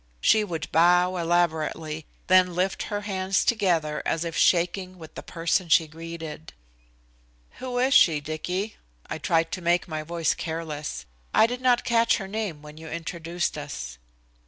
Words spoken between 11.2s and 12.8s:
"I did not catch her name when